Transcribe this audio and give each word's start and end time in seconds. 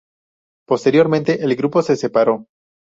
Posteriormente, 0.67 1.43
el 1.43 1.55
grupo 1.55 1.83
se 1.83 1.95
separó. 1.95 2.47